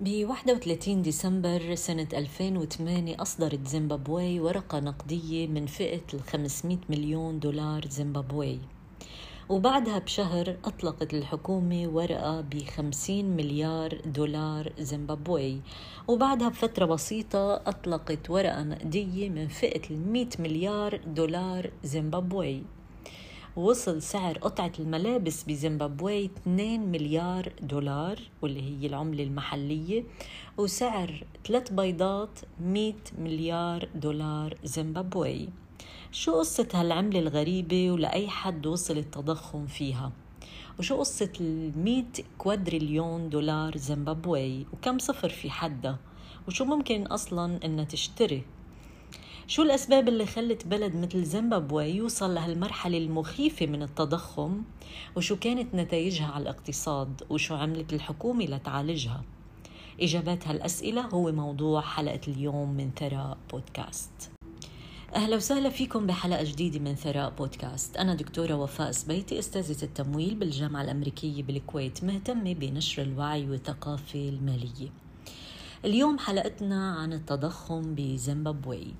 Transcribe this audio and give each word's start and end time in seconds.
ب 0.00 0.24
31 0.24 1.02
ديسمبر 1.02 1.74
سنة 1.74 2.08
2008 2.12 3.16
أصدرت 3.22 3.66
زيمبابوي 3.66 4.40
ورقة 4.40 4.80
نقدية 4.80 5.46
من 5.46 5.66
فئة 5.66 6.00
ال 6.14 6.22
500 6.22 6.78
مليون 6.90 7.38
دولار 7.40 7.88
زيمبابوي. 7.88 8.58
وبعدها 9.48 9.98
بشهر 9.98 10.56
أطلقت 10.64 11.14
الحكومة 11.14 11.88
ورقة 11.88 12.40
ب 12.40 12.62
50 12.76 13.24
مليار 13.24 14.00
دولار 14.06 14.72
زيمبابوي. 14.78 15.60
وبعدها 16.08 16.48
بفترة 16.48 16.86
بسيطة 16.86 17.54
أطلقت 17.54 18.30
ورقة 18.30 18.62
نقدية 18.62 19.28
من 19.28 19.48
فئة 19.48 19.90
ال 19.90 20.12
100 20.12 20.26
مليار 20.38 21.00
دولار 21.06 21.70
زيمبابوي. 21.84 22.62
وصل 23.56 24.02
سعر 24.02 24.38
قطعة 24.38 24.72
الملابس 24.78 25.42
بزيمبابوي 25.42 26.24
2 26.24 26.80
مليار 26.80 27.52
دولار 27.62 28.20
واللي 28.42 28.62
هي 28.62 28.86
العملة 28.86 29.22
المحلية 29.24 30.04
وسعر 30.58 31.24
ثلاث 31.46 31.72
بيضات 31.72 32.38
100 32.60 32.94
مليار 33.18 33.88
دولار 33.94 34.58
زيمبابوي 34.64 35.48
شو 36.12 36.38
قصة 36.38 36.68
هالعملة 36.74 37.18
الغريبة 37.18 37.90
ولأي 37.90 38.28
حد 38.28 38.66
وصل 38.66 38.98
التضخم 38.98 39.66
فيها؟ 39.66 40.12
وشو 40.78 40.96
قصة 40.96 41.32
ال 41.40 41.72
100 41.84 42.04
كوادريليون 42.38 43.30
دولار 43.30 43.76
زيمبابوي 43.76 44.66
وكم 44.72 44.98
صفر 44.98 45.28
في 45.28 45.50
حدها؟ 45.50 45.98
وشو 46.48 46.64
ممكن 46.64 47.06
أصلا 47.06 47.60
إنها 47.64 47.84
تشتري 47.84 48.44
شو 49.50 49.62
الأسباب 49.62 50.08
اللي 50.08 50.26
خلت 50.26 50.66
بلد 50.66 50.96
مثل 50.96 51.24
زيمبابوي 51.24 51.84
يوصل 51.84 52.34
لهالمرحلة 52.34 52.98
المخيفة 52.98 53.66
من 53.66 53.82
التضخم؟ 53.82 54.62
وشو 55.16 55.36
كانت 55.36 55.74
نتائجها 55.74 56.26
على 56.26 56.42
الاقتصاد؟ 56.42 57.22
وشو 57.30 57.54
عملت 57.54 57.92
الحكومة 57.92 58.44
لتعالجها؟ 58.44 59.24
إجابات 60.00 60.48
هالأسئلة 60.48 61.00
هو 61.00 61.32
موضوع 61.32 61.80
حلقة 61.80 62.20
اليوم 62.28 62.70
من 62.70 62.90
ثراء 62.98 63.38
بودكاست. 63.52 64.30
أهلا 65.14 65.36
وسهلا 65.36 65.70
فيكم 65.70 66.06
بحلقة 66.06 66.44
جديدة 66.44 66.78
من 66.78 66.94
ثراء 66.94 67.30
بودكاست. 67.30 67.96
أنا 67.96 68.14
دكتورة 68.14 68.54
وفاء 68.54 68.90
سبيتي 68.90 69.38
أستاذة 69.38 69.84
التمويل 69.84 70.34
بالجامعة 70.34 70.82
الأمريكية 70.82 71.42
بالكويت 71.42 72.04
مهتمة 72.04 72.52
بنشر 72.52 73.02
الوعي 73.02 73.50
والثقافة 73.50 74.28
المالية. 74.28 75.07
اليوم 75.84 76.18
حلقتنا 76.18 76.92
عن 76.92 77.12
التضخم 77.12 77.94
بزيمبابوي. 77.94 78.94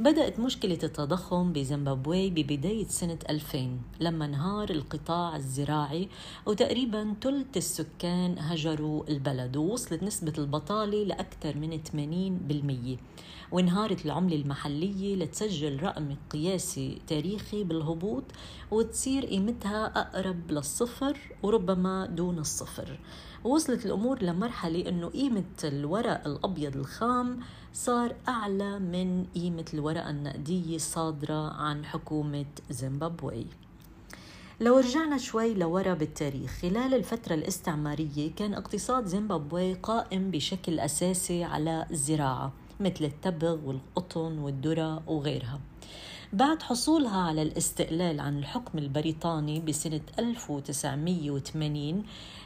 بدأت 0.00 0.40
مشكلة 0.40 0.78
التضخم 0.82 1.52
بزيمبابوي 1.52 2.30
ببداية 2.30 2.86
سنة 2.88 3.18
2000 3.30 3.78
لما 4.00 4.24
انهار 4.24 4.70
القطاع 4.70 5.36
الزراعي 5.36 6.08
وتقريبا 6.46 7.14
ثلث 7.22 7.56
السكان 7.56 8.38
هجروا 8.38 9.04
البلد 9.08 9.56
ووصلت 9.56 10.02
نسبة 10.02 10.32
البطالة 10.38 11.04
لأكثر 11.04 11.56
من 11.56 11.80
80% 12.98 12.98
وانهارت 13.52 14.06
العملة 14.06 14.36
المحلية 14.36 15.16
لتسجل 15.16 15.82
رقم 15.82 16.16
قياسي 16.30 16.98
تاريخي 17.06 17.64
بالهبوط 17.64 18.24
وتصير 18.70 19.26
قيمتها 19.26 19.86
أقرب 19.86 20.50
للصفر 20.50 21.18
وربما 21.42 22.06
دون 22.06 22.38
الصفر. 22.38 22.98
وصلت 23.44 23.86
الأمور 23.86 24.22
لمرحلة 24.22 24.88
أنه 24.88 25.08
قيمة 25.08 25.44
الورق 25.64 26.26
الأبيض 26.26 26.76
الخام 26.76 27.40
صار 27.74 28.14
أعلى 28.28 28.78
من 28.78 29.26
قيمة 29.34 29.64
الورقة 29.74 30.10
النقدية 30.10 30.76
الصادرة 30.76 31.52
عن 31.52 31.84
حكومة 31.84 32.46
زيمبابوي. 32.70 33.46
لو 34.60 34.78
رجعنا 34.78 35.18
شوي 35.18 35.54
لورا 35.54 35.94
بالتاريخ 35.94 36.50
خلال 36.62 36.94
الفترة 36.94 37.34
الاستعمارية 37.34 38.34
كان 38.36 38.54
اقتصاد 38.54 39.06
زيمبابوي 39.06 39.74
قائم 39.74 40.30
بشكل 40.30 40.80
أساسي 40.80 41.44
على 41.44 41.86
الزراعة 41.90 42.52
مثل 42.80 43.04
التبغ 43.04 43.58
والقطن 43.64 44.38
والذرة 44.38 45.02
وغيرها. 45.06 45.60
بعد 46.34 46.62
حصولها 46.62 47.20
على 47.20 47.42
الاستقلال 47.42 48.20
عن 48.20 48.38
الحكم 48.38 48.78
البريطاني 48.78 49.60
بسنة 49.60 50.00
1980 50.18 52.02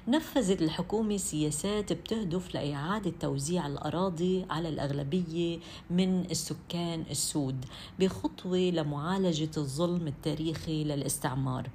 نفذت 0.09 0.63
الحكومة 0.63 1.17
سياسات 1.17 1.93
بتهدف 1.93 2.55
لإعادة 2.55 3.13
توزيع 3.21 3.67
الأراضي 3.67 4.47
على 4.51 4.69
الأغلبية 4.69 5.59
من 5.91 6.31
السكان 6.31 7.05
السود 7.11 7.65
بخطوة 7.99 8.59
لمعالجة 8.59 9.51
الظلم 9.57 10.07
التاريخي 10.07 10.85
للاستعمار. 10.85 11.71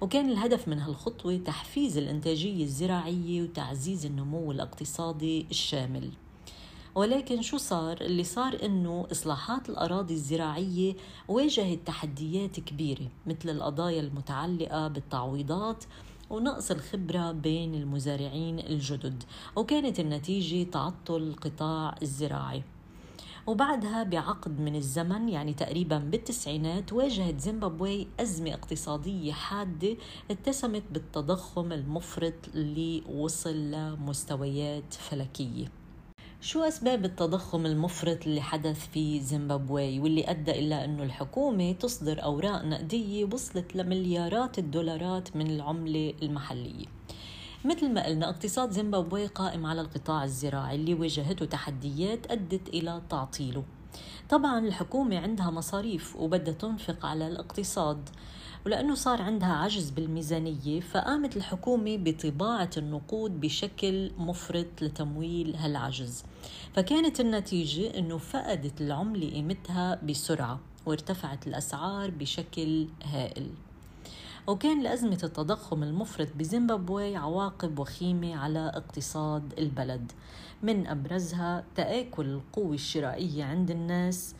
وكان 0.00 0.30
الهدف 0.30 0.68
من 0.68 0.78
هالخطوة 0.78 1.36
تحفيز 1.36 1.98
الإنتاجية 1.98 2.64
الزراعية 2.64 3.42
وتعزيز 3.42 4.06
النمو 4.06 4.52
الاقتصادي 4.52 5.46
الشامل. 5.50 6.10
ولكن 6.98 7.42
شو 7.42 7.56
صار؟ 7.56 8.00
اللي 8.00 8.24
صار 8.24 8.58
إنه 8.62 9.06
إصلاحات 9.12 9.68
الأراضي 9.68 10.14
الزراعية 10.14 10.94
واجهت 11.28 11.78
تحديات 11.86 12.60
كبيرة 12.60 13.08
مثل 13.26 13.50
القضايا 13.50 14.00
المتعلقة 14.00 14.88
بالتعويضات 14.88 15.84
ونقص 16.30 16.70
الخبرة 16.70 17.32
بين 17.32 17.74
المزارعين 17.74 18.58
الجدد 18.58 19.22
وكانت 19.56 20.00
النتيجة 20.00 20.70
تعطل 20.70 21.16
القطاع 21.16 21.94
الزراعي 22.02 22.62
وبعدها 23.46 24.02
بعقد 24.02 24.60
من 24.60 24.76
الزمن 24.76 25.28
يعني 25.28 25.54
تقريبا 25.54 25.98
بالتسعينات 25.98 26.92
واجهت 26.92 27.40
زيمبابوي 27.40 28.06
أزمة 28.20 28.54
اقتصادية 28.54 29.32
حادة 29.32 29.96
اتسمت 30.30 30.82
بالتضخم 30.92 31.72
المفرط 31.72 32.48
اللي 32.54 33.02
وصل 33.08 33.70
لمستويات 33.70 34.94
فلكية 34.94 35.77
شو 36.40 36.62
أسباب 36.62 37.04
التضخم 37.04 37.66
المفرط 37.66 38.26
اللي 38.26 38.40
حدث 38.40 38.88
في 38.88 39.20
زيمبابوي 39.20 40.00
واللي 40.00 40.30
أدى 40.30 40.50
إلى 40.50 40.84
أنه 40.84 41.02
الحكومة 41.02 41.72
تصدر 41.72 42.22
أوراق 42.22 42.64
نقدية 42.64 43.24
وصلت 43.24 43.76
لمليارات 43.76 44.58
الدولارات 44.58 45.36
من 45.36 45.50
العملة 45.50 46.14
المحلية؟ 46.22 46.86
مثل 47.64 47.92
ما 47.92 48.06
قلنا 48.06 48.28
اقتصاد 48.28 48.70
زيمبابوي 48.70 49.26
قائم 49.26 49.66
على 49.66 49.80
القطاع 49.80 50.24
الزراعي 50.24 50.76
اللي 50.76 50.94
واجهته 50.94 51.46
تحديات 51.46 52.30
أدت 52.30 52.68
إلى 52.68 53.02
تعطيله. 53.10 53.64
طبعا 54.30 54.58
الحكومة 54.58 55.18
عندها 55.18 55.50
مصاريف 55.50 56.16
وبدها 56.16 56.54
تنفق 56.54 57.06
على 57.06 57.28
الاقتصاد. 57.28 58.08
ولأنه 58.66 58.94
صار 58.94 59.22
عندها 59.22 59.52
عجز 59.52 59.90
بالميزانية 59.90 60.80
فقامت 60.80 61.36
الحكومة 61.36 61.96
بطباعة 61.96 62.70
النقود 62.76 63.40
بشكل 63.40 64.10
مفرط 64.18 64.82
لتمويل 64.82 65.56
هالعجز. 65.56 66.24
فكانت 66.74 67.20
النتيجة 67.20 67.98
أنه 67.98 68.18
فقدت 68.18 68.80
العملة 68.80 69.30
قيمتها 69.30 69.94
بسرعة 69.94 70.60
وارتفعت 70.86 71.46
الأسعار 71.46 72.10
بشكل 72.10 72.88
هائل. 73.02 73.50
وكان 74.46 74.82
لأزمة 74.82 75.18
التضخم 75.24 75.82
المفرط 75.82 76.28
بزيمبابوي 76.36 77.16
عواقب 77.16 77.78
وخيمة 77.78 78.36
على 78.36 78.72
اقتصاد 78.74 79.54
البلد. 79.58 80.12
من 80.62 80.86
أبرزها 80.86 81.64
تآكل 81.74 82.26
القوة 82.26 82.74
الشرائية 82.74 83.44
عند 83.44 83.70
الناس 83.70 84.34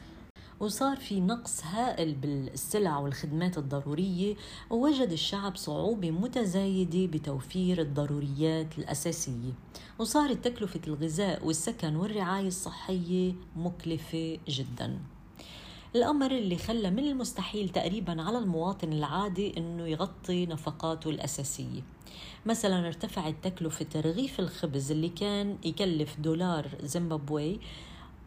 وصار 0.60 0.96
في 0.96 1.20
نقص 1.20 1.64
هائل 1.64 2.14
بالسلع 2.14 2.98
والخدمات 2.98 3.58
الضرورية 3.58 4.34
ووجد 4.70 5.12
الشعب 5.12 5.56
صعوبة 5.56 6.10
متزايدة 6.10 7.06
بتوفير 7.06 7.80
الضروريات 7.80 8.78
الأساسية. 8.78 9.52
وصارت 9.98 10.44
تكلفة 10.44 10.80
الغذاء 10.86 11.46
والسكن 11.46 11.96
والرعاية 11.96 12.48
الصحية 12.48 13.34
مكلفة 13.56 14.38
جداً. 14.48 14.98
الأمر 15.96 16.30
اللي 16.30 16.56
خلى 16.56 16.90
من 16.90 17.04
المستحيل 17.04 17.68
تقريبا 17.68 18.22
على 18.22 18.38
المواطن 18.38 18.92
العادي 18.92 19.56
أنه 19.56 19.86
يغطي 19.86 20.46
نفقاته 20.46 21.10
الأساسية. 21.10 21.82
مثلا 22.46 22.86
ارتفعت 22.86 23.34
تكلفة 23.42 24.00
رغيف 24.00 24.40
الخبز 24.40 24.90
اللي 24.90 25.08
كان 25.08 25.58
يكلف 25.64 26.20
دولار 26.20 26.68
زيمبابوي 26.82 27.60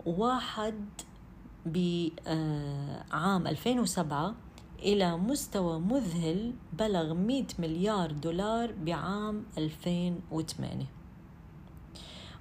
واحد 0.06 0.75
بعام 1.66 3.48
2007 3.48 4.36
إلى 4.80 5.18
مستوى 5.18 5.80
مذهل 5.80 6.54
بلغ 6.74 7.13
100 7.13 7.44
مليار 7.60 8.12
دولار 8.12 8.72
بعام 8.72 9.46
2008 9.58 10.86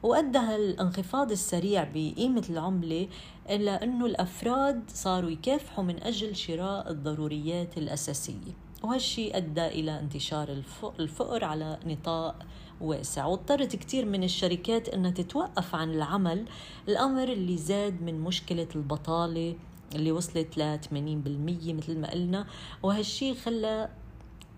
وأدى 0.02 0.38
الانخفاض 0.38 1.30
السريع 1.30 1.84
بقيمة 1.94 2.44
العملة 2.50 3.08
إلى 3.50 3.70
أنه 3.70 4.06
الأفراد 4.06 4.82
صاروا 4.88 5.30
يكافحوا 5.30 5.84
من 5.84 6.02
أجل 6.02 6.36
شراء 6.36 6.90
الضروريات 6.90 7.78
الأساسية. 7.78 8.52
وهالشي 8.82 9.36
أدى 9.36 9.66
إلى 9.66 10.00
انتشار 10.00 10.62
الفقر 11.00 11.44
على 11.44 11.78
نطاق 11.86 12.46
واسع 12.80 13.26
واضطرت 13.26 13.76
كثير 13.76 14.06
من 14.06 14.24
الشركات 14.24 14.88
أنها 14.88 15.10
تتوقف 15.10 15.74
عن 15.74 15.90
العمل. 15.90 16.44
الأمر 16.88 17.32
اللي 17.32 17.56
زاد 17.56 18.02
من 18.02 18.20
مشكلة 18.20 18.68
البطالة 18.76 19.56
اللي 19.94 20.12
وصلت 20.12 20.58
ل 20.58 20.78
80% 20.78 21.72
مثل 21.72 21.98
ما 21.98 22.10
قلنا 22.10 22.46
وهالشي 22.82 23.34
خلى 23.34 23.88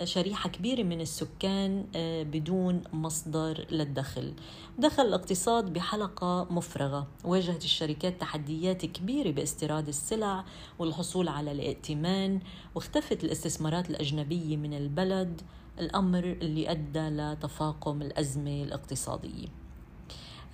شريحة 0.05 0.49
كبيرة 0.49 0.83
من 0.83 1.01
السكان 1.01 1.87
آه، 1.97 2.23
بدون 2.23 2.83
مصدر 2.93 3.67
للدخل. 3.71 4.35
دخل 4.79 5.03
الاقتصاد 5.03 5.73
بحلقة 5.73 6.47
مفرغة. 6.51 7.07
واجهت 7.25 7.65
الشركات 7.65 8.21
تحديات 8.21 8.87
كبيرة 8.87 9.31
باستيراد 9.31 9.89
السلع 9.89 10.45
والحصول 10.79 11.29
على 11.29 11.53
الائتمان 11.53 12.41
واختفت 12.75 13.25
الاستثمارات 13.25 13.91
الأجنبية 13.91 14.57
من 14.57 14.75
البلد. 14.75 15.41
الأمر 15.79 16.25
اللي 16.25 16.71
أدى 16.71 17.09
لتفاقم 17.09 18.03
الأزمة 18.03 18.63
الاقتصادية. 18.63 19.49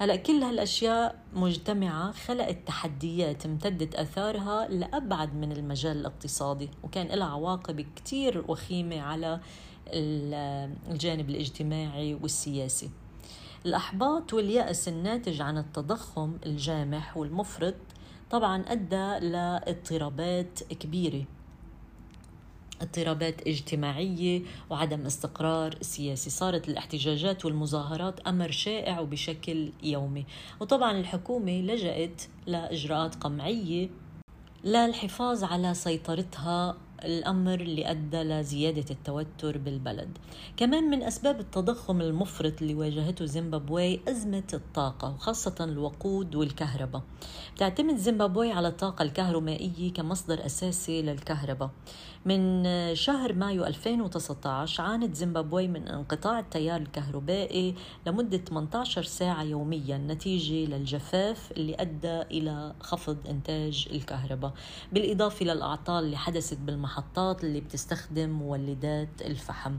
هلا 0.01 0.17
كل 0.17 0.43
هالأشياء 0.43 1.23
مجتمعة 1.35 2.13
خلقت 2.13 2.59
تحديات 2.67 3.47
امتدت 3.47 3.95
آثارها 3.95 4.69
لأبعد 4.69 5.35
من 5.35 5.53
المجال 5.53 5.97
الاقتصادي 5.97 6.71
وكان 6.83 7.07
لها 7.07 7.27
عواقب 7.27 7.87
كثير 7.97 8.45
وخيمة 8.49 9.01
على 9.01 9.41
الجانب 9.93 11.31
الاجتماعي 11.31 12.15
والسياسي. 12.15 12.91
الأحباط 13.67 14.33
واليأس 14.33 14.89
الناتج 14.89 15.41
عن 15.41 15.59
التضخم 15.59 16.37
الجامح 16.47 17.17
والمفرط 17.17 17.75
طبعا 18.31 18.65
أدى 18.69 19.27
لإضطرابات 19.27 20.63
كبيرة. 20.63 21.25
اضطرابات 22.83 23.47
اجتماعية 23.47 24.43
وعدم 24.71 25.07
استقرار 25.07 25.75
سياسي. 25.81 26.31
صارت 26.31 26.69
الاحتجاجات 26.69 27.45
والمظاهرات 27.45 28.21
أمر 28.21 28.51
شائع 28.51 29.01
وبشكل 29.01 29.73
يومي. 29.83 30.27
وطبعا 30.61 31.01
الحكومة 31.01 31.61
لجأت 31.61 32.23
لإجراءات 32.47 33.15
قمعية 33.15 33.89
للحفاظ 34.65 35.45
على 35.45 35.75
سيطرتها. 35.75 36.77
الأمر 37.05 37.61
اللي 37.61 37.91
أدى 37.91 38.23
لزيادة 38.23 38.85
التوتر 38.91 39.59
بالبلد. 39.59 40.19
كمان 40.57 40.85
من 40.85 41.03
أسباب 41.03 41.41
التضخم 41.41 42.01
المفرط 42.01 42.63
اللي 42.63 42.75
واجهته 42.75 43.25
زيمبابوي 43.25 44.01
أزمة 44.09 44.43
الطاقة 44.55 45.15
وخاصة 45.15 45.55
الوقود 45.61 46.35
والكهرباء. 46.35 47.03
تعتمد 47.57 47.97
زيمبابوي 47.97 48.53
على 48.53 48.69
الطاقة 48.69 49.03
الكهرومائية 49.03 49.93
كمصدر 49.93 50.47
أساسي 50.47 51.03
للكهرباء. 51.03 51.71
من 52.29 52.65
شهر 52.95 53.33
مايو 53.33 53.65
2019 53.65 54.83
عانت 54.83 55.15
زيمبابوي 55.15 55.69
من 55.69 55.89
انقطاع 55.89 56.39
التيار 56.39 56.81
الكهربائي 56.81 57.75
لمدة 58.07 58.39
18 58.39 59.03
ساعة 59.03 59.43
يوميا 59.43 59.99
نتيجة 59.99 60.71
للجفاف 60.71 61.53
اللي 61.53 61.75
أدى 61.75 62.23
إلى 62.23 62.75
خفض 62.81 63.17
إنتاج 63.29 63.89
الكهرباء. 63.93 64.53
بالإضافة 64.93 65.45
للأعطال 65.45 66.05
اللي 66.05 66.17
حدثت 66.17 66.59
بالمحطات 66.59 67.45
اللي 67.45 67.61
بتستخدم 67.61 68.31
مولدات 68.31 69.23
الفحم. 69.25 69.75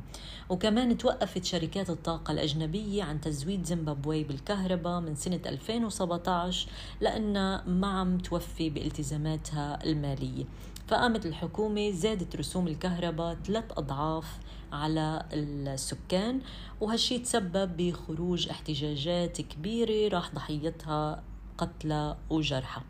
وكمان 0.50 0.98
توقفت 0.98 1.45
شركات 1.45 1.90
الطاقة 1.90 2.31
الأجنبية 2.31 3.04
عن 3.04 3.22
تزويد 3.22 3.66
زيمبابوي 3.66 4.24
بالكهرباء 4.24 5.00
من 5.00 5.16
سنة 5.16 5.42
2017 5.45 6.68
لأنها 7.02 7.63
ما 7.68 7.88
عم 7.88 8.18
توفي 8.18 8.69
بالتزاماتها 8.69 9.84
المالية. 9.86 10.45
فقامت 10.89 11.25
الحكومة 11.25 11.91
زادت 11.91 12.36
رسوم 12.36 12.68
الكهرباء 12.68 13.38
ثلاث 13.45 13.63
أضعاف 13.71 14.39
على 14.71 15.25
السكان 15.33 16.41
وهالشي 16.81 17.19
تسبب 17.19 17.77
بخروج 17.77 18.50
احتجاجات 18.50 19.41
كبيرة 19.41 20.15
راح 20.15 20.36
ضحيتها 20.36 21.24
قتلى 21.57 22.18
وجرحى. 22.30 22.81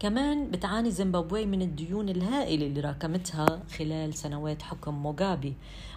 كمان 0.00 0.50
بتعاني 0.50 0.90
زيمبابوي 0.90 1.46
من 1.46 1.62
الديون 1.62 2.08
الهائلة 2.08 2.66
اللي 2.66 2.80
راكمتها 2.80 3.62
خلال 3.78 4.14
سنوات 4.14 4.62
حكم 4.62 4.94
موغابي 4.94 5.54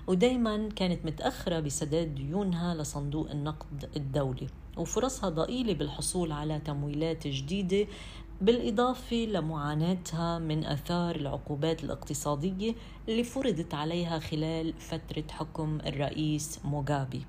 ودايما 0.08 0.70
كانت 0.70 1.06
متأخرة 1.06 1.60
بسداد 1.60 2.16
ديونها 2.16 2.76
لصندوق 2.76 3.32
النقد 3.32 3.90
الدولي. 3.96 4.48
وفرصها 4.78 5.30
ضئيلة 5.30 5.74
بالحصول 5.74 6.32
على 6.32 6.60
تمويلات 6.60 7.28
جديدة 7.28 7.88
بالإضافة 8.42 9.16
لمعاناتها 9.16 10.40
من 10.40 10.66
آثار 10.66 11.16
العقوبات 11.16 11.84
الاقتصادية 11.84 12.74
اللي 13.10 13.24
فرضت 13.24 13.74
عليها 13.74 14.20
خلال 14.20 14.74
فترة 14.74 15.24
حكم 15.32 15.80
الرئيس 15.86 16.60
موغابي. 16.66 17.22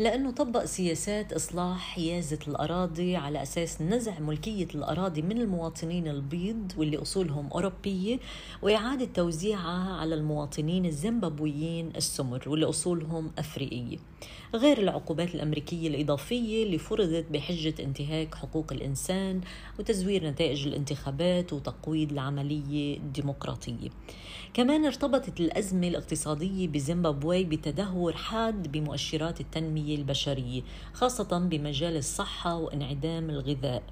لأنه 0.00 0.30
طبق 0.30 0.64
سياسات 0.64 1.32
إصلاح 1.32 1.94
حيازة 1.94 2.38
الأراضي 2.48 3.16
على 3.16 3.42
أساس 3.42 3.82
نزع 3.82 4.18
ملكية 4.18 4.68
الأراضي 4.74 5.22
من 5.22 5.40
المواطنين 5.40 6.08
البيض 6.08 6.72
واللي 6.76 7.02
أصولهم 7.02 7.48
أوروبية 7.52 8.18
وإعادة 8.62 9.04
توزيعها 9.04 9.96
على 9.96 10.14
المواطنين 10.14 10.86
الزيمبابويين 10.86 11.92
السمر 11.96 12.48
واللي 12.48 12.66
أصولهم 12.66 13.30
أفريقية. 13.38 13.96
غير 14.54 14.78
العقوبات 14.78 15.34
الأمريكية 15.34 15.88
الإضافية 15.88 16.64
اللي 16.64 16.78
فرضت 16.78 17.26
بحجة 17.30 17.74
انتهاك 17.80 18.34
حقوق 18.34 18.72
الإنسان 18.72 19.40
وتزوير 19.78 20.26
نتائج 20.26 20.66
الانتخابات 20.66 21.52
وتقويض 21.52 22.12
العملية 22.12 22.96
الديمقراطية. 22.96 23.88
كمان 24.54 24.84
ارتبطت 24.84 25.40
الأزمة 25.40 25.88
الاقتصادية 25.88 26.68
بزيمبابوي 26.68 27.44
بتدهور 27.44 28.12
حاد 28.12 28.72
بمؤشرات 28.72 29.40
التنمية 29.40 29.89
البشرية 29.94 30.62
خاصة 30.92 31.38
بمجال 31.38 31.96
الصحة 31.96 32.56
وانعدام 32.56 33.30
الغذاء. 33.30 33.82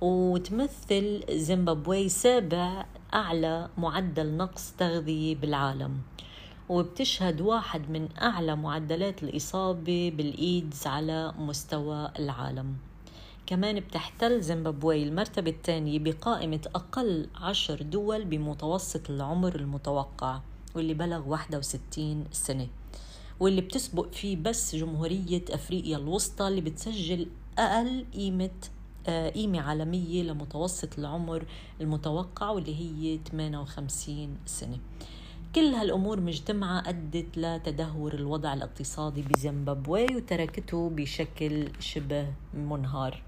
وتمثل 0.00 1.24
زيمبابوي 1.30 2.08
سابع 2.08 2.86
أعلى 3.14 3.68
معدل 3.78 4.36
نقص 4.36 4.72
تغذية 4.78 5.36
بالعالم. 5.36 5.98
وبتشهد 6.68 7.40
واحد 7.40 7.90
من 7.90 8.08
أعلى 8.22 8.56
معدلات 8.56 9.22
الإصابة 9.22 10.12
بالإيدز 10.16 10.86
على 10.86 11.34
مستوى 11.38 12.10
العالم. 12.18 12.76
كمان 13.46 13.80
بتحتل 13.80 14.40
زيمبابوي 14.40 15.02
المرتبة 15.02 15.50
الثانية 15.50 15.98
بقائمة 15.98 16.60
أقل 16.74 17.28
عشر 17.34 17.82
دول 17.82 18.24
بمتوسط 18.24 19.10
العمر 19.10 19.54
المتوقع 19.54 20.40
واللي 20.74 20.94
بلغ 20.94 21.28
61 21.28 22.24
سنة. 22.32 22.68
واللي 23.40 23.60
بتسبق 23.60 24.12
فيه 24.12 24.36
بس 24.36 24.76
جمهورية 24.76 25.44
أفريقيا 25.50 25.96
الوسطى 25.96 26.48
اللي 26.48 26.60
بتسجل 26.60 27.26
أقل 27.58 28.04
قيمة 28.14 28.50
آه، 29.06 29.30
قيمة 29.30 29.60
عالمية 29.60 30.22
لمتوسط 30.22 30.98
العمر 30.98 31.44
المتوقع 31.80 32.50
واللي 32.50 32.74
هي 32.74 33.18
58 33.30 34.36
سنة. 34.46 34.78
كل 35.54 35.64
هالأمور 35.74 36.20
مجتمعة 36.20 36.88
أدت 36.88 37.38
لتدهور 37.38 38.14
الوضع 38.14 38.54
الاقتصادي 38.54 39.22
بزيمبابوي 39.22 40.16
وتركته 40.16 40.90
بشكل 40.90 41.68
شبه 41.80 42.26
منهار. 42.54 43.22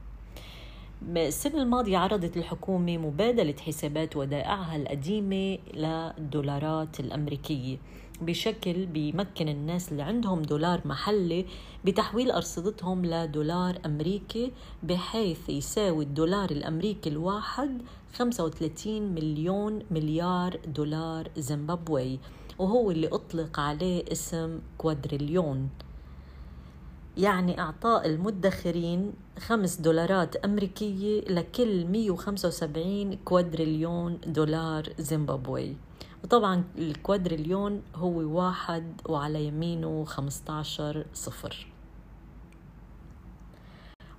السنة 1.09 1.63
الماضية 1.63 1.99
عرضت 1.99 2.37
الحكومة 2.37 2.99
مبادلة 2.99 3.55
حسابات 3.67 4.17
ودائعها 4.17 4.77
القديمة 4.77 5.59
للدولارات 5.75 7.01
الأمريكية 7.01 7.79
بشكل 8.21 8.87
بيمكن 8.87 9.49
الناس 9.49 9.93
اللي 9.93 10.03
عندهم 10.03 10.43
دولار 10.43 10.81
محلي 10.85 11.47
بتحويل 11.85 12.31
أرصدتهم 12.31 13.07
لدولار 13.07 13.79
أمريكي 13.87 14.53
بحيث 14.83 15.49
يساوي 15.49 16.05
الدولار 16.05 16.51
الأمريكي 16.51 17.09
الواحد 17.11 17.83
35 18.15 19.03
مليون 19.03 19.83
مليار 19.91 20.57
دولار 20.67 21.29
زيمبابوي 21.37 22.19
وهو 22.59 22.91
اللي 22.91 23.09
أطلق 23.09 23.61
عليه 23.61 24.05
اسم 24.13 24.59
كوادريليون. 24.79 25.69
يعني 27.17 27.61
إعطاء 27.61 28.07
المدخرين 28.07 29.13
خمس 29.39 29.77
دولارات 29.77 30.37
أمريكية 30.37 31.21
لكل 31.21 31.87
175 31.87 33.15
كوادريليون 33.25 34.19
دولار 34.27 34.89
زيمبابوي. 34.99 35.77
وطبعا 36.25 36.65
الكوادريليون 36.79 37.83
هو 37.95 38.39
واحد 38.39 39.01
وعلى 39.09 39.47
يمينه 39.47 40.05
15 40.05 41.07
صفر. 41.15 41.67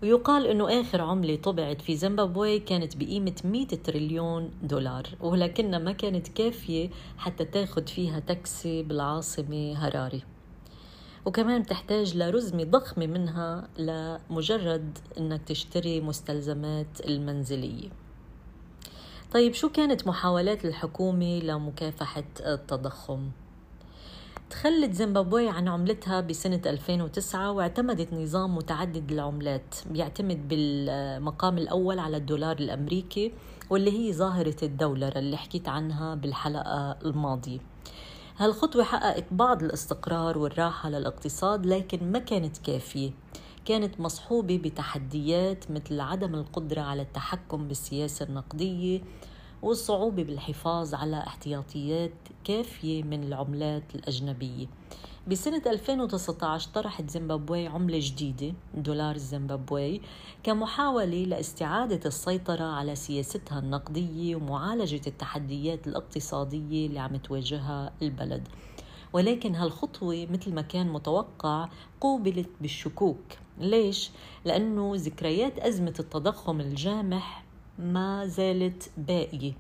ويقال 0.03 0.47
إنه 0.47 0.81
آخر 0.81 1.01
عملة 1.01 1.35
طبعت 1.35 1.81
في 1.81 1.95
زيمبابوي 1.95 2.59
كانت 2.59 2.97
بقيمة 2.97 3.35
100 3.45 3.67
تريليون 3.67 4.51
دولار 4.63 5.07
ولكنها 5.19 5.79
ما 5.79 5.91
كانت 5.91 6.27
كافية 6.27 6.89
حتى 7.17 7.45
تاخذ 7.45 7.87
فيها 7.87 8.19
تاكسي 8.19 8.83
بالعاصمة 8.83 9.73
هراري. 9.77 10.32
وكمان 11.25 11.61
بتحتاج 11.61 12.17
لرزمة 12.17 12.63
ضخمة 12.63 13.07
منها 13.07 13.67
لمجرد 13.77 14.97
إنك 15.17 15.41
تشتري 15.43 16.01
مستلزمات 16.01 17.05
المنزلية 17.05 17.89
طيب 19.33 19.53
شو 19.53 19.69
كانت 19.69 20.07
محاولات 20.07 20.65
الحكومة 20.65 21.39
لمكافحة 21.39 22.23
التضخم؟ 22.39 23.29
تخلت 24.49 24.91
زيمبابوي 24.91 25.49
عن 25.49 25.67
عملتها 25.67 26.21
بسنة 26.21 26.61
2009 26.65 27.51
واعتمدت 27.51 28.13
نظام 28.13 28.55
متعدد 28.55 29.11
العملات 29.11 29.75
بيعتمد 29.91 30.47
بالمقام 30.47 31.57
الأول 31.57 31.99
على 31.99 32.17
الدولار 32.17 32.57
الأمريكي 32.59 33.31
واللي 33.69 33.91
هي 33.91 34.13
ظاهرة 34.13 34.55
الدولار 34.63 35.15
اللي 35.15 35.37
حكيت 35.37 35.69
عنها 35.69 36.15
بالحلقة 36.15 36.97
الماضية 37.05 37.59
هالخطوة 38.37 38.83
حققت 38.83 39.25
بعض 39.31 39.63
الاستقرار 39.63 40.37
والراحة 40.37 40.89
للاقتصاد 40.89 41.65
لكن 41.65 42.11
ما 42.11 42.19
كانت 42.19 42.57
كافية. 42.57 43.11
كانت 43.65 43.99
مصحوبة 43.99 44.57
بتحديات 44.57 45.71
مثل 45.71 45.99
عدم 45.99 46.35
القدرة 46.35 46.81
على 46.81 47.01
التحكم 47.01 47.67
بالسياسة 47.67 48.25
النقدية 48.25 49.01
والصعوبة 49.61 50.23
بالحفاظ 50.23 50.93
على 50.93 51.17
احتياطيات 51.17 52.13
كافية 52.43 53.03
من 53.03 53.23
العملات 53.23 53.95
الأجنبية. 53.95 54.67
بسنة 55.27 55.61
2019 55.65 56.69
طرحت 56.73 57.09
زيمبابوي 57.09 57.67
عملة 57.67 57.99
جديدة 58.01 58.53
دولار 58.73 59.15
الزيمبابوي 59.15 60.01
كمحاولة 60.43 61.23
لاستعادة 61.23 61.99
السيطرة 62.05 62.63
على 62.63 62.95
سياستها 62.95 63.59
النقدية 63.59 64.35
ومعالجة 64.35 65.01
التحديات 65.07 65.87
الاقتصادية 65.87 66.87
اللي 66.87 66.99
عم 66.99 67.15
تواجهها 67.15 67.93
البلد. 68.01 68.47
ولكن 69.13 69.55
هالخطوة 69.55 70.27
مثل 70.31 70.53
ما 70.53 70.61
كان 70.61 70.87
متوقع 70.87 71.69
قوبلت 72.01 72.49
بالشكوك. 72.61 73.23
ليش؟ 73.59 74.11
لأنه 74.45 74.93
ذكريات 74.95 75.59
أزمة 75.59 75.93
التضخم 75.99 76.59
الجامح 76.59 77.43
ما 77.79 78.25
زالت 78.25 78.89
باقية. 78.97 79.53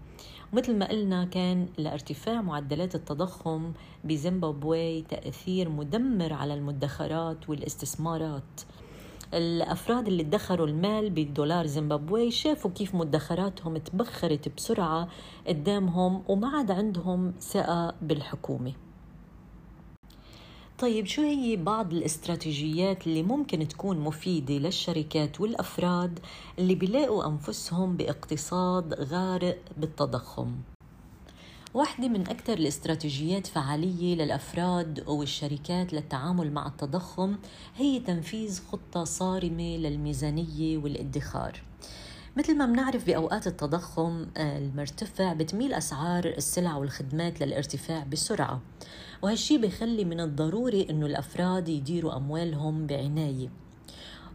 مثل 0.53 0.75
ما 0.77 0.89
قلنا 0.89 1.25
كان 1.25 1.67
لارتفاع 1.77 2.41
معدلات 2.41 2.95
التضخم 2.95 3.73
بزيمبابوي 4.03 5.01
تأثير 5.01 5.69
مدمر 5.69 6.33
على 6.33 6.53
المدخرات 6.53 7.49
والاستثمارات. 7.49 8.61
الأفراد 9.33 10.07
اللي 10.07 10.23
ادخروا 10.23 10.67
المال 10.67 11.09
بالدولار 11.09 11.67
زيمبابوي 11.67 12.31
شافوا 12.31 12.71
كيف 12.71 12.95
مدخراتهم 12.95 13.77
تبخرت 13.77 14.55
بسرعة 14.57 15.07
قدامهم 15.47 16.23
وما 16.27 16.47
عاد 16.57 16.71
عندهم 16.71 17.33
ثقة 17.39 17.95
بالحكومة. 18.01 18.73
طيب 20.83 21.05
شو 21.05 21.21
هي 21.21 21.55
بعض 21.55 21.93
الاستراتيجيات 21.93 23.07
اللي 23.07 23.23
ممكن 23.23 23.67
تكون 23.67 23.99
مفيدة 23.99 24.53
للشركات 24.53 25.41
والأفراد 25.41 26.19
اللي 26.59 26.75
بيلاقوا 26.75 27.27
أنفسهم 27.27 27.97
باقتصاد 27.97 28.93
غارق 28.93 29.57
بالتضخم؟ 29.77 30.55
واحدة 31.73 32.07
من 32.07 32.27
أكثر 32.29 32.53
الاستراتيجيات 32.53 33.47
فعالية 33.47 34.15
للأفراد 34.15 35.03
والشركات 35.07 35.93
للتعامل 35.93 36.51
مع 36.51 36.67
التضخم 36.67 37.35
هي 37.75 37.99
تنفيذ 37.99 38.61
خطة 38.71 39.03
صارمة 39.03 39.77
للميزانية 39.77 40.77
والادخار 40.77 41.61
مثل 42.37 42.57
ما 42.57 42.65
بنعرف 42.65 43.05
بأوقات 43.05 43.47
التضخم 43.47 44.25
آه، 44.37 44.57
المرتفع 44.57 45.33
بتميل 45.33 45.73
أسعار 45.73 46.25
السلع 46.25 46.77
والخدمات 46.77 47.41
للارتفاع 47.41 48.03
بسرعة 48.03 48.61
وهالشي 49.21 49.57
بيخلي 49.57 50.05
من 50.05 50.19
الضروري 50.19 50.87
أنه 50.89 51.05
الأفراد 51.05 51.69
يديروا 51.69 52.17
أموالهم 52.17 52.87
بعناية 52.87 53.49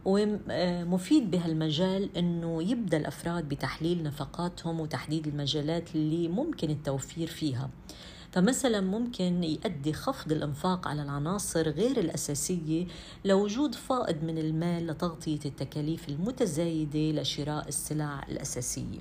ومفيد 0.05 1.31
بهالمجال 1.31 2.17
إنه 2.17 2.63
يبدأ 2.63 2.97
الأفراد 2.97 3.49
بتحليل 3.49 4.03
نفقاتهم 4.03 4.79
وتحديد 4.79 5.27
المجالات 5.27 5.95
اللي 5.95 6.27
ممكن 6.27 6.69
التوفير 6.69 7.27
فيها. 7.27 7.69
فمثلا 8.31 8.81
ممكن 8.81 9.43
يؤدي 9.43 9.93
خفض 9.93 10.31
الإنفاق 10.31 10.87
على 10.87 11.01
العناصر 11.01 11.69
غير 11.69 11.97
الأساسية 11.99 12.85
لوجود 13.25 13.75
فائض 13.75 14.23
من 14.23 14.37
المال 14.37 14.87
لتغطية 14.87 15.39
التكاليف 15.45 16.09
المتزايدة 16.09 17.21
لشراء 17.21 17.67
السلع 17.67 18.23
الأساسية. 18.29 18.99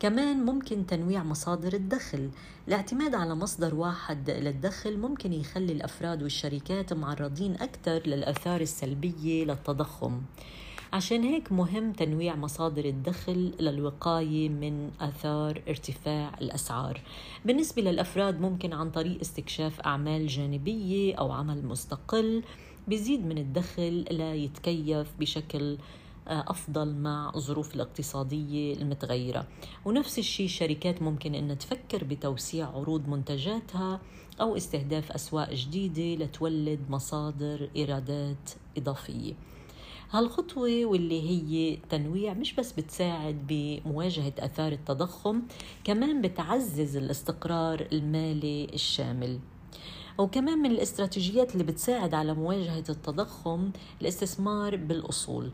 كمان 0.00 0.44
ممكن 0.44 0.86
تنويع 0.86 1.22
مصادر 1.22 1.72
الدخل. 1.72 2.30
الاعتماد 2.68 3.14
على 3.14 3.34
مصدر 3.34 3.74
واحد 3.74 4.30
للدخل 4.30 4.98
ممكن 4.98 5.32
يخلي 5.32 5.72
الأفراد 5.72 6.22
والشركات 6.22 6.92
معرضين 6.92 7.54
أكثر 7.54 8.02
للآثار 8.06 8.60
السلبية 8.60 9.44
للتضخم. 9.44 10.22
عشان 10.94 11.22
هيك 11.22 11.52
مهم 11.52 11.92
تنويع 11.92 12.36
مصادر 12.36 12.84
الدخل 12.84 13.52
للوقاية 13.60 14.48
من 14.48 14.90
آثار 15.00 15.62
ارتفاع 15.68 16.34
الأسعار. 16.40 17.00
بالنسبة 17.44 17.82
للأفراد 17.82 18.40
ممكن 18.40 18.72
عن 18.72 18.90
طريق 18.90 19.20
استكشاف 19.20 19.80
أعمال 19.80 20.26
جانبية 20.26 21.14
أو 21.14 21.32
عمل 21.32 21.66
مستقل 21.66 22.42
بيزيد 22.88 23.26
من 23.26 23.38
الدخل 23.38 24.04
ليتكيف 24.10 25.08
بشكل 25.20 25.78
آه، 26.28 26.44
أفضل 26.48 26.94
مع 26.94 27.32
الظروف 27.36 27.74
الاقتصادية 27.74 28.74
المتغيرة. 28.74 29.46
ونفس 29.84 30.18
الشيء 30.18 30.46
الشركات 30.46 31.02
ممكن 31.02 31.34
أن 31.34 31.58
تفكر 31.58 32.04
بتوسيع 32.04 32.66
عروض 32.68 33.08
منتجاتها 33.08 34.00
أو 34.40 34.56
استهداف 34.56 35.12
أسواق 35.12 35.54
جديدة 35.54 36.24
لتولد 36.24 36.80
مصادر 36.90 37.68
إيرادات 37.76 38.50
إضافية. 38.78 39.34
هالخطوة 40.14 40.84
واللي 40.84 41.22
هي 41.30 41.76
تنويع 41.90 42.34
مش 42.34 42.54
بس 42.54 42.72
بتساعد 42.72 43.46
بمواجهة 43.48 44.32
أثار 44.38 44.72
التضخم 44.72 45.42
كمان 45.84 46.22
بتعزز 46.22 46.96
الاستقرار 46.96 47.88
المالي 47.92 48.64
الشامل. 48.64 49.38
وكمان 50.18 50.58
من 50.58 50.70
الاستراتيجيات 50.70 51.52
اللي 51.52 51.64
بتساعد 51.64 52.14
على 52.14 52.34
مواجهة 52.34 52.84
التضخم 52.88 53.70
الاستثمار 54.02 54.76
بالأصول. 54.76 55.50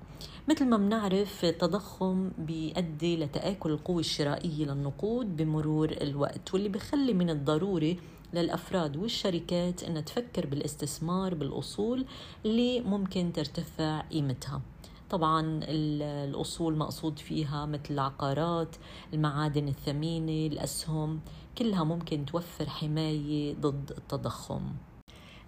مثل 0.48 0.64
ما 0.64 0.76
بنعرف 0.76 1.44
التضخم 1.44 2.30
بيؤدي 2.38 3.16
لتآكل 3.16 3.70
القوة 3.70 4.00
الشرائية 4.00 4.64
للنقود 4.64 5.36
بمرور 5.36 5.90
الوقت 5.90 6.54
واللي 6.54 6.68
بخلي 6.68 7.14
من 7.14 7.30
الضروري 7.30 7.98
للأفراد 8.34 8.96
والشركات 8.96 9.82
أن 9.82 10.04
تفكر 10.04 10.46
بالاستثمار 10.46 11.34
بالأصول 11.34 12.06
اللي 12.44 12.80
ممكن 12.80 13.32
ترتفع 13.32 14.00
قيمتها. 14.00 14.62
طبعا 15.10 15.60
الأصول 15.64 16.76
مقصود 16.76 17.18
فيها 17.18 17.66
مثل 17.66 17.82
العقارات 17.90 18.76
المعادن 19.14 19.68
الثمينة 19.68 20.52
الأسهم 20.52 21.20
كلها 21.58 21.84
ممكن 21.84 22.26
توفر 22.26 22.68
حماية 22.68 23.54
ضد 23.54 23.90
التضخم. 23.98 24.62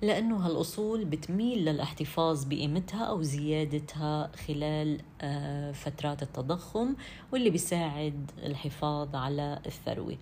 لأنه 0.02 0.37
هالأصول 0.47 1.04
بتميل 1.04 1.64
للاحتفاظ 1.64 2.44
بقيمتها 2.44 3.04
أو 3.04 3.23
زيادتها 3.23 4.30
خلال 4.47 5.00
آه، 5.21 5.73
فترات 5.73 6.23
التضخم 6.23 6.94
واللي 7.32 7.50
بيساعد 7.50 8.30
الحفاظ 8.42 9.16
على 9.16 9.59
الثروة. 9.66 10.16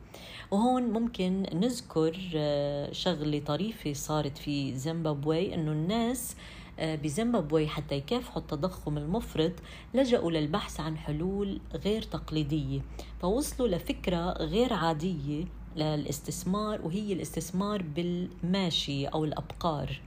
وهون 0.51 0.83
ممكن 0.83 1.47
نذكر 1.53 2.19
آه، 2.35 2.93
شغلة 2.93 3.39
طريفة 3.39 3.93
صارت 3.93 4.39
في 4.39 4.77
زيمبابوي 4.77 5.55
أنه 5.55 5.73
الناس 5.73 6.37
آه، 6.79 6.97
بزيمبابوي 6.97 7.69
حتى 7.69 7.95
يكافحوا 7.95 8.43
التضخم 8.43 8.99
المفرط 8.99 9.53
لجأوا 9.95 10.31
للبحث 10.31 10.81
عن 10.81 10.97
حلول 10.97 11.61
غير 11.85 12.03
تقليدية 12.03 12.81
فوصلوا 13.23 13.69
لفكرة 13.69 14.33
غير 14.33 14.73
عادية 14.73 15.45
للاستثمار 15.77 16.81
وهي 16.83 17.13
الاستثمار 17.13 17.83
بالماشية 17.83 19.09
أو 19.09 19.25
الأبقار. 19.25 20.01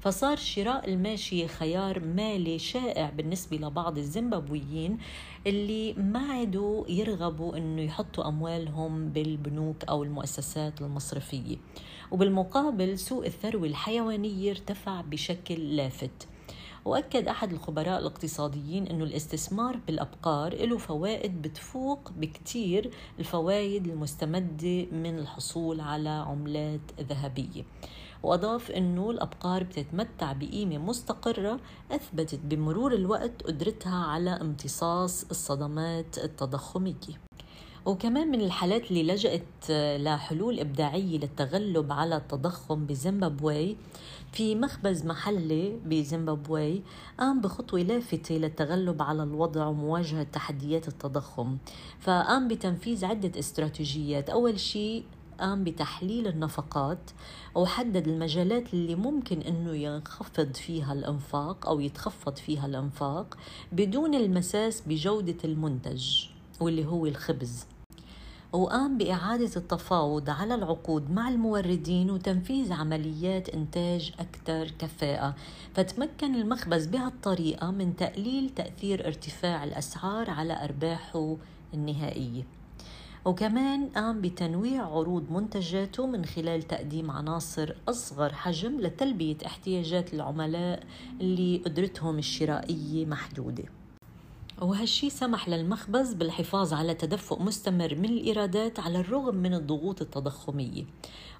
فصار 0.00 0.36
شراء 0.36 0.88
الماشية 0.88 1.46
خيار 1.46 2.00
مالي 2.00 2.58
شائع 2.58 3.10
بالنسبة 3.10 3.56
لبعض 3.56 3.98
الزيمبابويين 3.98 4.98
اللي 5.46 5.92
ما 5.92 6.18
عادوا 6.18 6.84
يرغبوا 6.88 7.56
إنه 7.56 7.82
يحطوا 7.82 8.28
أموالهم 8.28 9.08
بالبنوك 9.08 9.84
أو 9.84 10.02
المؤسسات 10.02 10.80
المصرفية. 10.80 11.56
وبالمقابل 12.10 12.98
سوق 12.98 13.24
الثروة 13.24 13.66
الحيوانية 13.66 14.50
ارتفع 14.50 15.00
بشكل 15.00 15.76
لافت. 15.76 16.28
وأكد 16.88 17.28
أحد 17.28 17.52
الخبراء 17.52 17.98
الاقتصاديين 17.98 18.86
أنه 18.86 19.04
الاستثمار 19.04 19.76
بالأبقار 19.86 20.66
له 20.66 20.78
فوائد 20.78 21.42
بتفوق 21.42 22.12
بكتير 22.12 22.90
الفوائد 23.18 23.86
المستمدة 23.86 24.84
من 24.92 25.18
الحصول 25.18 25.80
على 25.80 26.08
عملات 26.08 26.80
ذهبية. 27.00 27.64
وأضاف 28.22 28.70
أنه 28.70 29.10
الأبقار 29.10 29.62
بتتمتع 29.62 30.32
بقيمة 30.32 30.78
مستقرة 30.78 31.60
أثبتت 31.90 32.40
بمرور 32.44 32.94
الوقت 32.94 33.42
قدرتها 33.42 34.04
على 34.04 34.30
امتصاص 34.30 35.24
الصدمات 35.24 36.18
التضخمية. 36.18 37.27
وكمان 37.88 38.28
من 38.30 38.40
الحالات 38.40 38.90
اللي 38.90 39.02
لجأت 39.02 39.70
لحلول 40.00 40.60
إبداعية 40.60 41.18
للتغلب 41.18 41.92
على 41.92 42.16
التضخم 42.16 42.86
بزيمبابوي. 42.86 43.76
في 44.32 44.54
مخبز 44.54 45.06
محلي 45.06 45.78
بزيمبابوي 45.86 46.82
قام 47.18 47.40
بخطوة 47.40 47.80
لافتة 47.80 48.34
للتغلب 48.34 49.02
على 49.02 49.22
الوضع 49.22 49.66
ومواجهة 49.66 50.22
تحديات 50.22 50.88
التضخم. 50.88 51.56
فقام 52.00 52.48
بتنفيذ 52.48 53.04
عدة 53.04 53.38
استراتيجيات. 53.38 54.30
أول 54.30 54.60
شيء 54.60 55.04
قام 55.40 55.64
بتحليل 55.64 56.26
النفقات 56.26 57.10
وحدد 57.54 58.08
المجالات 58.08 58.74
اللي 58.74 58.94
ممكن 58.94 59.40
إنه 59.40 59.74
ينخفض 59.74 60.54
فيها 60.54 60.92
الإنفاق 60.92 61.66
أو 61.68 61.80
يتخفض 61.80 62.36
فيها 62.36 62.66
الإنفاق 62.66 63.38
بدون 63.72 64.14
المساس 64.14 64.82
بجودة 64.86 65.36
المنتج 65.44 66.24
واللي 66.60 66.86
هو 66.86 67.06
الخبز. 67.06 67.66
وقام 68.52 68.98
بإعادة 68.98 69.50
التفاوض 69.56 70.30
على 70.30 70.54
العقود 70.54 71.10
مع 71.10 71.28
الموردين 71.28 72.10
وتنفيذ 72.10 72.72
عمليات 72.72 73.48
إنتاج 73.48 74.12
أكثر 74.18 74.70
كفاءة 74.78 75.34
فتمكن 75.74 76.34
المخبز 76.34 76.86
بهالطريقة 76.86 77.70
من 77.70 77.96
تقليل 77.96 78.50
تأثير 78.50 79.06
ارتفاع 79.06 79.64
الأسعار 79.64 80.30
على 80.30 80.64
أرباحه 80.64 81.36
النهائية 81.74 82.42
وكمان 83.24 83.88
قام 83.88 84.20
بتنويع 84.20 84.82
عروض 84.82 85.30
منتجاته 85.30 86.06
من 86.06 86.24
خلال 86.24 86.62
تقديم 86.62 87.10
عناصر 87.10 87.74
أصغر 87.88 88.32
حجم 88.32 88.80
لتلبية 88.80 89.36
احتياجات 89.46 90.14
العملاء 90.14 90.82
اللي 91.20 91.62
قدرتهم 91.66 92.18
الشرائية 92.18 93.06
محدودة. 93.06 93.64
وهالشي 94.62 95.10
سمح 95.10 95.48
للمخبز 95.48 96.14
بالحفاظ 96.14 96.72
على 96.72 96.94
تدفق 96.94 97.40
مستمر 97.40 97.94
من 97.94 98.04
الإيرادات 98.04 98.80
على 98.80 99.00
الرغم 99.00 99.34
من 99.34 99.54
الضغوط 99.54 100.02
التضخمية. 100.02 100.84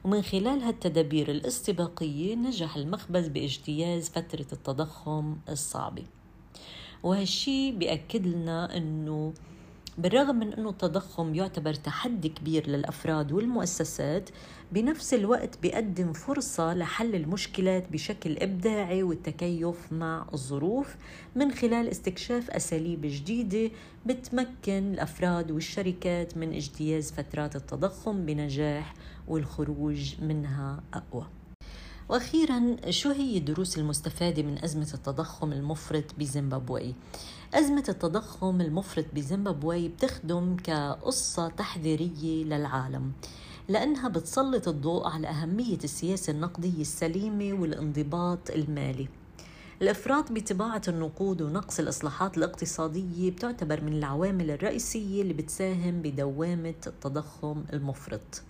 ومن 0.05 0.23
خلال 0.23 0.63
هالتدابير 0.63 1.31
الاستباقية 1.31 2.35
نجح 2.35 2.77
المخبز 2.77 3.29
باجتياز 3.29 4.09
فترة 4.09 4.47
التضخم 4.53 5.37
الصعبة. 5.49 6.05
وهالشي 7.03 7.73
بيأكد 7.73 8.27
لنا 8.27 8.77
أنه 8.77 9.33
بالرغم 9.99 10.37
من 10.37 10.53
أنه 10.53 10.71
التضخم 10.71 11.35
يعتبر 11.35 11.75
تحدي 11.75 12.29
كبير 12.29 12.71
للأفراد 12.71 13.33
والمؤسسات 13.33 14.31
بنفس 14.73 15.15
الوقت 15.15 15.59
بيقدم 15.63 16.13
فرصة 16.13 16.75
لحل 16.75 17.15
المشكلات 17.15 17.93
بشكل 17.93 18.37
إبداعي 18.39 19.03
والتكيف 19.03 19.93
مع 19.93 20.27
الظروف 20.35 20.97
من 21.37 21.53
خلال 21.53 21.89
استكشاف 21.89 22.51
أساليب 22.51 23.01
جديدة 23.05 23.71
بتمكن 24.07 24.93
الأفراد 24.95 25.51
والشركات 25.51 26.37
من 26.37 26.53
اجتياز 26.53 27.13
فترات 27.13 27.57
التضخم 27.57 28.27
بنجاح 28.27 28.95
والخروج 29.29 30.15
منها 30.23 30.81
أقوى. 30.95 31.27
وأخيرا 32.09 32.77
شو 32.91 33.11
هي 33.11 33.39
الدروس 33.39 33.79
المستفادة 33.79 34.43
من 34.43 34.65
أزمة 34.65 34.89
التضخم 34.95 35.53
المفرط 35.53 36.05
بزيمبابوي؟ 36.19 36.95
أزمة 37.55 37.85
التضخم 37.89 38.61
المفرط 38.61 39.05
بزيمبابوي 39.15 39.89
بتخدم 39.89 40.57
كقصة 40.65 41.49
تحذيرية 41.49 42.45
للعالم 42.45 43.13
لأنها 43.69 44.09
بتسلط 44.09 44.69
الضوء 44.69 45.07
على 45.09 45.29
أهمية 45.29 45.79
السياسة 45.85 46.31
النقدية 46.31 46.81
السليمة 46.81 47.61
والانضباط 47.61 48.51
المالي. 48.51 49.09
الإفراط 49.83 50.33
بطباعة 50.33 50.83
النقود 50.89 51.43
ونقص 51.43 51.79
الإصلاحات 51.79 52.39
الاقتصادية 52.39 53.31
بتعتبر 53.31 53.81
من 53.85 53.93
العوامل 53.93 54.51
الرئيسية 54.51 55.23
اللي 55.23 55.33
بتساهم 55.35 56.03
بدوامة 56.03 56.75
التضخم 56.87 57.65
المفرط. 57.73 58.43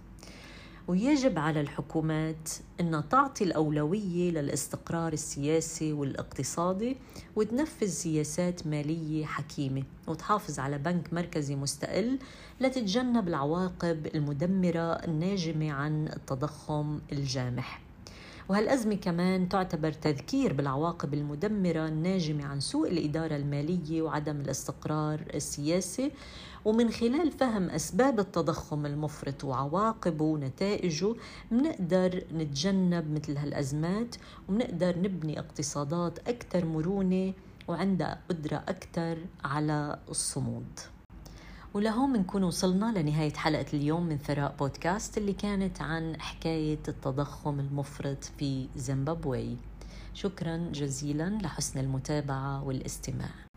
ويجب 0.88 1.38
على 1.38 1.60
الحكومات 1.60 2.48
أن 2.80 3.08
تعطي 3.10 3.44
الأولوية 3.44 4.30
للاستقرار 4.30 5.12
السياسي 5.12 5.92
والاقتصادي 5.92 6.96
وتنفذ 7.36 7.86
سياسات 7.86 8.66
مالية 8.66 9.24
حكيمة 9.24 9.82
وتحافظ 10.06 10.58
على 10.58 10.78
بنك 10.78 11.12
مركزي 11.12 11.56
مستقل 11.56 12.18
لتتجنب 12.60 13.28
العواقب 13.28 14.06
المدمرة 14.14 14.92
الناجمة 14.92 15.72
عن 15.72 16.08
التضخم 16.08 17.00
الجامح. 17.12 17.87
وهالأزمة 18.48 18.94
كمان 18.94 19.48
تعتبر 19.48 19.92
تذكير 19.92 20.52
بالعواقب 20.52 21.14
المدمرة 21.14 21.86
الناجمة 21.86 22.44
عن 22.44 22.60
سوء 22.60 22.88
الإدارة 22.88 23.36
المالية 23.36 24.02
وعدم 24.02 24.40
الاستقرار 24.40 25.20
السياسي 25.34 26.10
ومن 26.64 26.90
خلال 26.90 27.32
فهم 27.32 27.70
أسباب 27.70 28.18
التضخم 28.20 28.86
المفرط 28.86 29.44
وعواقبه 29.44 30.24
ونتائجه 30.24 31.14
بنقدر 31.50 32.24
نتجنب 32.32 33.10
مثل 33.10 33.36
هالأزمات 33.36 34.16
وبنقدر 34.48 34.98
نبني 34.98 35.38
اقتصادات 35.38 36.28
أكثر 36.28 36.64
مرونة 36.64 37.34
وعندها 37.68 38.20
قدرة 38.28 38.56
أكثر 38.56 39.18
على 39.44 39.98
الصمود. 40.08 40.80
ولهون 41.74 42.12
بنكون 42.12 42.42
وصلنا 42.44 42.98
لنهاية 42.98 43.32
حلقة 43.32 43.66
اليوم 43.74 44.02
من 44.02 44.18
ثراء 44.18 44.54
بودكاست 44.58 45.18
اللي 45.18 45.32
كانت 45.32 45.82
عن 45.82 46.20
حكاية 46.20 46.78
التضخم 46.88 47.60
المفرط 47.60 48.24
في 48.24 48.68
زيمبابوي. 48.76 49.56
شكرا 50.14 50.56
جزيلا 50.56 51.38
لحسن 51.42 51.80
المتابعة 51.80 52.64
والاستماع. 52.64 53.47